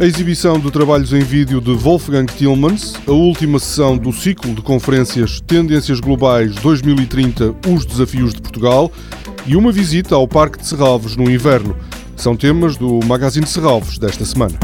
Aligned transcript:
A 0.00 0.04
exibição 0.04 0.60
de 0.60 0.70
trabalhos 0.70 1.12
em 1.12 1.18
vídeo 1.18 1.60
de 1.60 1.74
Wolfgang 1.74 2.32
Tillmans, 2.32 2.94
a 3.04 3.10
última 3.10 3.58
sessão 3.58 3.98
do 3.98 4.12
ciclo 4.12 4.54
de 4.54 4.62
conferências 4.62 5.40
Tendências 5.40 5.98
Globais 5.98 6.54
2030 6.54 7.52
Os 7.68 7.84
Desafios 7.84 8.32
de 8.32 8.40
Portugal 8.40 8.92
e 9.44 9.56
uma 9.56 9.72
visita 9.72 10.14
ao 10.14 10.28
Parque 10.28 10.60
de 10.60 10.68
Serralves 10.68 11.16
no 11.16 11.28
inverno. 11.28 11.76
São 12.14 12.36
temas 12.36 12.76
do 12.76 13.00
Magazine 13.04 13.46
Serralves 13.46 13.98
desta 13.98 14.24
semana. 14.24 14.56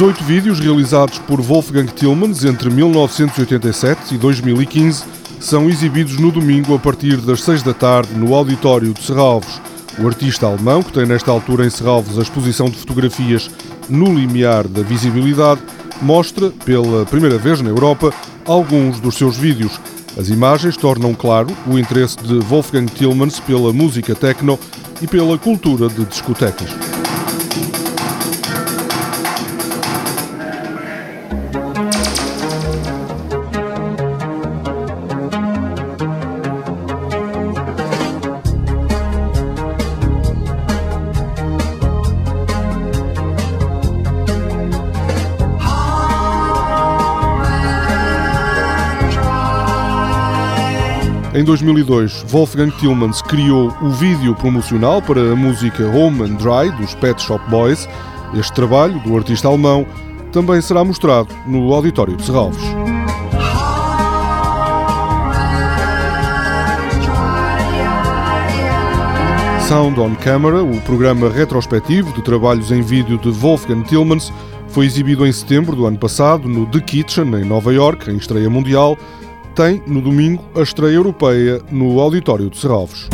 18 0.00 0.24
vídeos 0.24 0.58
realizados 0.60 1.18
por 1.18 1.42
Wolfgang 1.42 1.92
Tillmans 1.92 2.42
entre 2.46 2.70
1987 2.70 4.14
e 4.14 4.16
2015 4.16 5.04
são 5.38 5.68
exibidos 5.68 6.16
no 6.16 6.32
domingo 6.32 6.74
a 6.74 6.78
partir 6.78 7.18
das 7.18 7.42
6 7.42 7.62
da 7.62 7.74
tarde 7.74 8.14
no 8.14 8.34
auditório 8.34 8.94
de 8.94 9.02
Serralves. 9.02 9.60
O 9.98 10.06
artista 10.06 10.46
alemão, 10.46 10.82
que 10.82 10.90
tem 10.90 11.04
nesta 11.04 11.30
altura 11.30 11.66
em 11.66 11.70
Serralves 11.70 12.18
a 12.18 12.22
exposição 12.22 12.70
de 12.70 12.78
fotografias 12.78 13.50
no 13.90 14.06
limiar 14.06 14.66
da 14.66 14.80
visibilidade, 14.80 15.60
mostra, 16.00 16.50
pela 16.64 17.04
primeira 17.04 17.36
vez 17.36 17.60
na 17.60 17.68
Europa, 17.68 18.10
alguns 18.46 19.00
dos 19.00 19.16
seus 19.16 19.36
vídeos. 19.36 19.78
As 20.18 20.30
imagens 20.30 20.78
tornam 20.78 21.12
claro 21.12 21.54
o 21.66 21.78
interesse 21.78 22.16
de 22.16 22.38
Wolfgang 22.38 22.86
Tillmans 22.86 23.38
pela 23.38 23.70
música 23.70 24.14
techno 24.14 24.58
e 25.02 25.06
pela 25.06 25.36
cultura 25.36 25.90
de 25.90 26.06
discotecas. 26.06 26.89
Em 51.32 51.44
2002, 51.44 52.24
Wolfgang 52.26 52.72
Tillmans 52.72 53.22
criou 53.22 53.72
o 53.80 53.90
vídeo 53.90 54.34
promocional 54.34 55.00
para 55.00 55.32
a 55.32 55.36
música 55.36 55.86
Home 55.86 56.22
and 56.22 56.34
Dry 56.34 56.76
dos 56.76 56.92
Pet 56.96 57.22
Shop 57.22 57.48
Boys. 57.48 57.88
Este 58.34 58.52
trabalho, 58.52 58.98
do 58.98 59.16
artista 59.16 59.46
alemão, 59.46 59.86
também 60.32 60.60
será 60.60 60.82
mostrado 60.82 61.28
no 61.46 61.72
Auditório 61.72 62.16
de 62.16 62.24
Serralves. 62.24 62.60
Sound 69.68 70.00
on 70.00 70.16
Camera, 70.16 70.64
o 70.64 70.80
programa 70.80 71.28
retrospectivo 71.28 72.12
de 72.12 72.22
trabalhos 72.22 72.72
em 72.72 72.82
vídeo 72.82 73.16
de 73.18 73.30
Wolfgang 73.30 73.84
Tillmans, 73.84 74.32
foi 74.66 74.84
exibido 74.84 75.24
em 75.24 75.30
setembro 75.30 75.76
do 75.76 75.86
ano 75.86 75.98
passado 75.98 76.48
no 76.48 76.66
The 76.66 76.80
Kitchen, 76.80 77.36
em 77.36 77.44
Nova 77.44 77.72
York, 77.72 78.10
em 78.10 78.16
estreia 78.16 78.50
mundial, 78.50 78.98
tem, 79.54 79.82
no 79.86 80.00
domingo, 80.00 80.48
a 80.54 80.62
estreia 80.62 80.94
europeia 80.94 81.60
no 81.70 82.00
Auditório 82.00 82.48
de 82.48 82.58
Serralves. 82.58 83.08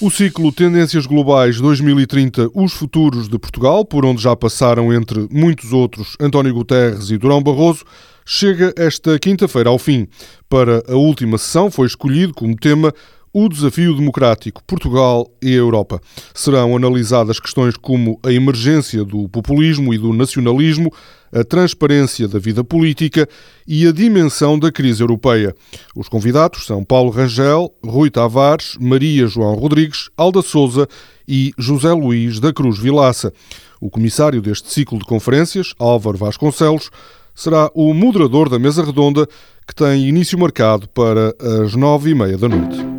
O 0.00 0.10
ciclo 0.10 0.52
Tendências 0.52 1.06
Globais 1.06 1.60
2030 1.60 2.50
Os 2.54 2.72
Futuros 2.72 3.28
de 3.28 3.36
Portugal, 3.36 3.84
por 3.84 4.04
onde 4.04 4.22
já 4.22 4.36
passaram, 4.36 4.92
entre 4.92 5.26
muitos 5.32 5.72
outros, 5.72 6.16
António 6.20 6.54
Guterres 6.54 7.10
e 7.10 7.18
Durão 7.18 7.42
Barroso, 7.42 7.84
chega 8.24 8.72
esta 8.76 9.18
quinta-feira 9.18 9.70
ao 9.70 9.78
fim. 9.78 10.06
Para 10.48 10.84
a 10.86 10.94
última 10.94 11.36
sessão 11.36 11.70
foi 11.70 11.86
escolhido 11.86 12.32
como 12.32 12.54
tema 12.54 12.92
o 13.32 13.48
desafio 13.48 13.94
democrático, 13.94 14.62
Portugal 14.66 15.30
e 15.42 15.48
a 15.48 15.56
Europa. 15.56 16.00
Serão 16.34 16.76
analisadas 16.76 17.38
questões 17.40 17.76
como 17.76 18.18
a 18.24 18.32
emergência 18.32 19.04
do 19.04 19.28
populismo 19.28 19.92
e 19.92 19.98
do 19.98 20.12
nacionalismo, 20.12 20.92
a 21.32 21.44
transparência 21.44 22.26
da 22.26 22.38
vida 22.38 22.64
política 22.64 23.28
e 23.66 23.86
a 23.86 23.92
dimensão 23.92 24.58
da 24.58 24.72
crise 24.72 25.02
europeia. 25.02 25.54
Os 25.94 26.08
convidados 26.08 26.64
são 26.64 26.82
Paulo 26.82 27.10
Rangel, 27.10 27.72
Rui 27.84 28.10
Tavares, 28.10 28.76
Maria 28.80 29.26
João 29.26 29.54
Rodrigues, 29.54 30.08
Alda 30.16 30.42
Souza 30.42 30.88
e 31.26 31.52
José 31.58 31.92
Luís 31.92 32.40
da 32.40 32.52
Cruz 32.52 32.78
Vilaça. 32.78 33.32
O 33.80 33.90
comissário 33.90 34.40
deste 34.40 34.72
ciclo 34.72 34.98
de 34.98 35.04
conferências, 35.04 35.74
Álvaro 35.78 36.18
Vasconcelos, 36.18 36.90
será 37.34 37.70
o 37.74 37.94
moderador 37.94 38.48
da 38.48 38.58
mesa 38.58 38.84
redonda 38.84 39.28
que 39.66 39.74
tem 39.74 40.08
início 40.08 40.38
marcado 40.38 40.88
para 40.88 41.34
as 41.62 41.74
nove 41.74 42.10
e 42.10 42.14
meia 42.14 42.36
da 42.36 42.48
noite. 42.48 42.97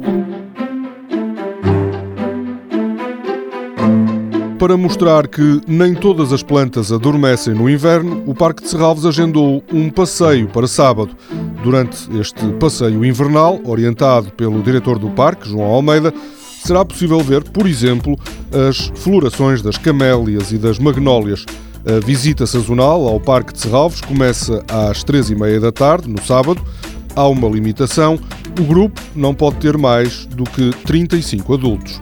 Para 4.59 4.75
mostrar 4.75 5.25
que 5.29 5.61
nem 5.65 5.95
todas 5.95 6.33
as 6.33 6.43
plantas 6.43 6.91
adormecem 6.91 7.53
no 7.53 7.69
inverno, 7.69 8.21
o 8.27 8.35
Parque 8.35 8.61
de 8.61 8.67
Serralves 8.67 9.05
agendou 9.05 9.63
um 9.71 9.89
passeio 9.89 10.49
para 10.49 10.67
sábado. 10.67 11.15
Durante 11.63 11.97
este 12.19 12.45
passeio 12.59 13.05
invernal, 13.05 13.61
orientado 13.63 14.29
pelo 14.33 14.61
diretor 14.61 14.99
do 14.99 15.09
parque, 15.11 15.47
João 15.47 15.63
Almeida, 15.63 16.13
será 16.61 16.83
possível 16.83 17.21
ver, 17.21 17.41
por 17.45 17.65
exemplo, 17.65 18.19
as 18.69 18.91
florações 18.95 19.61
das 19.61 19.77
camélias 19.77 20.51
e 20.51 20.57
das 20.57 20.77
magnólias. 20.77 21.45
A 21.85 22.05
visita 22.05 22.45
sazonal 22.45 23.07
ao 23.07 23.17
Parque 23.17 23.53
de 23.53 23.61
Serralves 23.61 24.01
começa 24.01 24.61
às 24.67 25.05
três 25.05 25.29
e 25.29 25.35
meia 25.35 25.61
da 25.61 25.71
tarde, 25.71 26.09
no 26.09 26.21
sábado. 26.21 26.61
Há 27.15 27.25
uma 27.29 27.47
limitação. 27.47 28.19
O 28.59 28.63
grupo 28.65 28.99
não 29.15 29.33
pode 29.33 29.55
ter 29.55 29.77
mais 29.77 30.25
do 30.25 30.43
que 30.43 30.71
35 30.85 31.53
adultos. 31.53 32.01